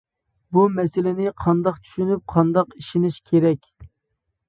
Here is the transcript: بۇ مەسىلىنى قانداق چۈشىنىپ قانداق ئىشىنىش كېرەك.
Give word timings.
بۇ 0.55 0.63
مەسىلىنى 0.77 1.35
قانداق 1.43 1.79
چۈشىنىپ 1.85 2.25
قانداق 2.35 2.77
ئىشىنىش 2.83 3.25
كېرەك. 3.33 3.73